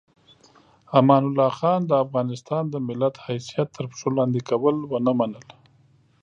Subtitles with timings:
[0.99, 5.47] امان الله خان د افغانستان د ملت حیثیت تر پښو لاندې کول ونه منل.